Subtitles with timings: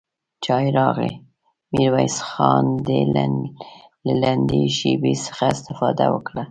[0.43, 1.11] چای راغی،
[1.77, 2.65] ميرويس خان
[4.05, 6.39] له لنډې شيبې څخه استفاده وکړه.